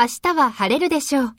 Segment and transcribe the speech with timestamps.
[0.00, 1.36] 明日は晴れるでしょう。